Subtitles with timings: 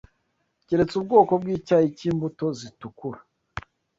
[0.67, 3.19] keretse ubwoko bw’icyayi cy’imbuto zitukura